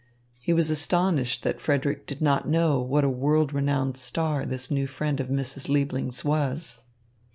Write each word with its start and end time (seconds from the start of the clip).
He 0.39 0.51
was 0.51 0.71
astonished 0.71 1.43
that 1.43 1.61
Frederick 1.61 2.07
did 2.07 2.23
not 2.23 2.49
know 2.49 2.79
what 2.81 3.03
a 3.03 3.07
world 3.09 3.53
renowned 3.53 3.97
star 3.97 4.47
this 4.47 4.71
new 4.71 4.87
friend 4.87 5.19
of 5.19 5.27
Mrs. 5.27 5.69
Liebling's 5.69 6.25
was. 6.25 6.79